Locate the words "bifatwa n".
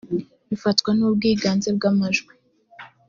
0.49-0.99